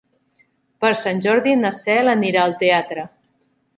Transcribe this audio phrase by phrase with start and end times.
[0.85, 3.05] Per Sant Jordi na Cel anirà al teatre.